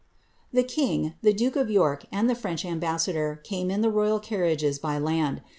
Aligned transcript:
The 0.51 0.63
king, 0.63 1.13
the 1.21 1.31
duke 1.31 1.55
of 1.55 1.69
York, 1.69 2.05
and 2.11 2.27
the 2.27 2.33
French 2.33 2.65
ambassador 2.65 3.39
came 3.43 3.69
in 3.69 3.81
the 3.81 3.91
Toyvl 3.91 4.23
carriages 4.23 4.79
by 4.79 4.97
land. 4.97 5.43